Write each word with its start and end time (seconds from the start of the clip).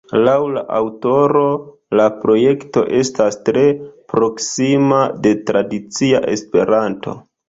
Laŭ 0.27 0.35
la 0.53 0.61
aŭtoro, 0.77 1.41
la 1.99 2.07
projekto 2.23 2.81
estas 2.99 3.37
tre 3.49 3.65
proksima 4.15 5.03
de 5.27 5.35
tradicia 5.51 6.23
Esperanto. 6.37 7.15